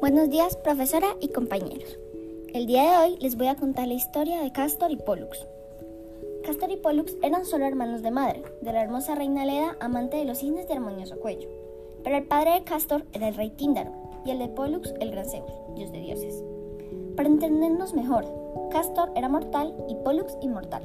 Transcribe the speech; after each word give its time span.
Buenos 0.00 0.30
días, 0.30 0.56
profesora 0.56 1.08
y 1.20 1.28
compañeros. 1.28 1.98
El 2.54 2.66
día 2.66 2.82
de 2.82 2.96
hoy 2.98 3.18
les 3.20 3.36
voy 3.36 3.48
a 3.48 3.56
contar 3.56 3.88
la 3.88 3.94
historia 3.94 4.40
de 4.40 4.52
Castor 4.52 4.90
y 4.90 4.96
Pollux. 4.96 5.46
Castor 6.44 6.70
y 6.70 6.76
Pollux 6.76 7.16
eran 7.22 7.44
solo 7.44 7.66
hermanos 7.66 8.02
de 8.02 8.10
madre, 8.10 8.42
de 8.60 8.72
la 8.72 8.82
hermosa 8.82 9.14
reina 9.14 9.44
Leda, 9.44 9.76
amante 9.80 10.16
de 10.16 10.24
los 10.24 10.38
cisnes 10.38 10.68
de 10.68 10.74
armonioso 10.74 11.18
cuello. 11.18 11.48
Pero 12.04 12.16
el 12.16 12.26
padre 12.26 12.52
de 12.52 12.64
Castor 12.64 13.04
era 13.12 13.28
el 13.28 13.34
rey 13.34 13.50
Tíndaro 13.50 13.92
y 14.24 14.30
el 14.30 14.38
de 14.38 14.48
Pollux 14.48 14.94
el 15.00 15.10
gran 15.10 15.28
Zeus, 15.28 15.50
dios 15.74 15.92
de 15.92 16.00
dioses. 16.00 16.44
Para 17.16 17.28
entendernos 17.28 17.94
mejor, 17.94 18.24
Castor 18.70 19.10
era 19.16 19.28
mortal 19.28 19.74
y 19.88 19.94
Pollux 19.96 20.36
inmortal. 20.40 20.82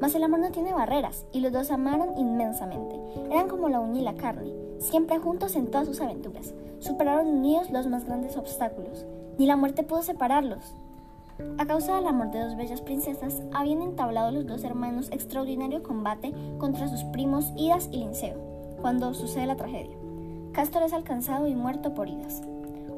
Mas 0.00 0.16
el 0.16 0.24
amor 0.24 0.40
no 0.40 0.50
tiene 0.50 0.74
barreras 0.74 1.26
y 1.30 1.40
los 1.40 1.52
dos 1.52 1.70
amaron 1.70 2.18
inmensamente. 2.18 2.98
Eran 3.30 3.48
como 3.48 3.68
la 3.68 3.78
uña 3.78 4.00
y 4.00 4.04
la 4.04 4.14
carne, 4.14 4.52
siempre 4.82 5.18
juntos 5.18 5.56
en 5.56 5.70
todas 5.70 5.86
sus 5.86 6.00
aventuras. 6.00 6.54
Superaron 6.80 7.28
unidos 7.28 7.70
los 7.70 7.86
más 7.86 8.04
grandes 8.04 8.36
obstáculos. 8.36 9.06
Ni 9.38 9.46
la 9.46 9.56
muerte 9.56 9.82
pudo 9.82 10.02
separarlos. 10.02 10.74
A 11.58 11.66
causa 11.66 11.96
del 11.96 12.06
amor 12.06 12.30
de 12.30 12.40
dos 12.40 12.56
bellas 12.56 12.80
princesas, 12.80 13.42
habían 13.52 13.82
entablado 13.82 14.30
los 14.30 14.46
dos 14.46 14.64
hermanos 14.64 15.08
extraordinario 15.10 15.82
combate 15.82 16.32
contra 16.58 16.88
sus 16.88 17.02
primos 17.04 17.52
Idas 17.56 17.88
y 17.90 17.98
Linceo, 17.98 18.36
cuando 18.80 19.14
sucede 19.14 19.46
la 19.46 19.56
tragedia. 19.56 19.96
Castor 20.52 20.82
es 20.82 20.92
alcanzado 20.92 21.46
y 21.46 21.54
muerto 21.54 21.94
por 21.94 22.08
Idas. 22.08 22.42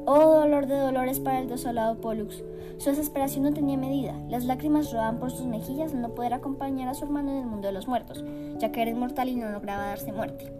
Oh 0.05 0.35
dolor 0.35 0.67
de 0.67 0.77
dolores 0.77 1.19
para 1.19 1.39
el 1.39 1.47
desolado 1.47 1.99
Pollux. 2.01 2.43
Su 2.77 2.89
desesperación 2.89 3.43
no 3.43 3.53
tenía 3.53 3.77
medida. 3.77 4.13
Las 4.29 4.43
lágrimas 4.43 4.91
rodaban 4.91 5.19
por 5.19 5.31
sus 5.31 5.47
mejillas 5.47 5.93
al 5.93 6.01
no 6.01 6.09
poder 6.09 6.33
acompañar 6.33 6.89
a 6.89 6.93
su 6.93 7.05
hermano 7.05 7.31
en 7.31 7.37
el 7.37 7.45
mundo 7.47 7.67
de 7.67 7.73
los 7.73 7.87
muertos, 7.87 8.23
ya 8.59 8.71
que 8.71 8.81
era 8.81 8.91
inmortal 8.91 9.29
y 9.29 9.35
no 9.35 9.49
lograba 9.49 9.87
darse 9.87 10.11
muerte. 10.11 10.51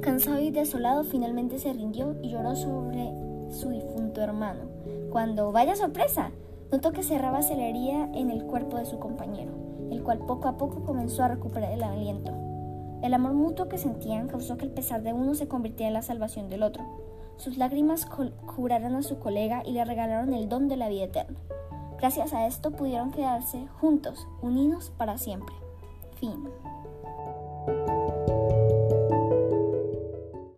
Cansado 0.00 0.40
y 0.40 0.50
desolado, 0.50 1.04
finalmente 1.04 1.58
se 1.58 1.72
rindió 1.72 2.16
y 2.22 2.30
lloró 2.30 2.54
sobre 2.54 3.12
su 3.50 3.70
difunto 3.70 4.20
hermano. 4.20 4.64
Cuando, 5.10 5.52
vaya 5.52 5.76
sorpresa, 5.76 6.30
notó 6.70 6.92
que 6.92 7.02
cerraba 7.02 7.42
celería 7.42 8.10
en 8.14 8.30
el 8.30 8.44
cuerpo 8.44 8.76
de 8.76 8.86
su 8.86 8.98
compañero, 8.98 9.52
el 9.90 10.02
cual 10.02 10.18
poco 10.18 10.48
a 10.48 10.56
poco 10.56 10.84
comenzó 10.84 11.24
a 11.24 11.28
recuperar 11.28 11.72
el 11.72 11.82
aliento. 11.82 12.32
El 13.02 13.14
amor 13.14 13.34
mutuo 13.34 13.68
que 13.68 13.78
sentían 13.78 14.28
causó 14.28 14.56
que 14.56 14.64
el 14.64 14.70
pesar 14.70 15.02
de 15.02 15.12
uno 15.12 15.34
se 15.34 15.48
convirtiera 15.48 15.88
en 15.88 15.94
la 15.94 16.02
salvación 16.02 16.48
del 16.48 16.62
otro. 16.62 16.84
Sus 17.36 17.58
lágrimas 17.58 18.06
curaron 18.06 18.96
a 18.96 19.02
su 19.02 19.18
colega 19.18 19.62
y 19.64 19.72
le 19.72 19.84
regalaron 19.84 20.32
el 20.32 20.48
don 20.48 20.68
de 20.68 20.76
la 20.76 20.88
vida 20.88 21.04
eterna. 21.04 21.38
Gracias 21.98 22.32
a 22.32 22.46
esto 22.46 22.72
pudieron 22.72 23.10
quedarse 23.10 23.66
juntos, 23.80 24.26
unidos 24.42 24.92
para 24.96 25.18
siempre. 25.18 25.54
Fin. 26.18 26.48